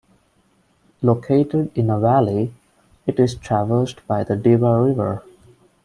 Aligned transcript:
Located 1.03 1.77
in 1.77 1.91
a 1.91 1.99
valley, 1.99 2.51
it 3.05 3.19
is 3.19 3.35
traversed 3.35 3.97
by 4.07 4.23
the 4.23 4.35
Deba 4.35 4.83
river. 4.87 5.21